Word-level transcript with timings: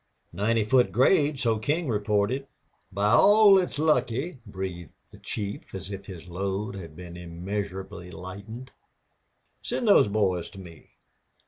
"Ninety 0.33 0.63
foot 0.65 0.91
grade, 0.91 1.39
so 1.39 1.59
King 1.59 1.87
reported." 1.87 2.47
"By 2.91 3.09
all 3.11 3.53
that's 3.53 3.77
lucky!" 3.77 4.39
breathed 4.47 4.93
the 5.11 5.19
chief, 5.19 5.75
as 5.75 5.91
if 5.91 6.07
his 6.07 6.27
load 6.27 6.73
had 6.73 6.95
been 6.95 7.15
immeasurably 7.15 8.09
lightened. 8.09 8.71
"Send 9.61 9.87
those 9.87 10.07
boys 10.07 10.49
to 10.49 10.59
me." 10.59 10.89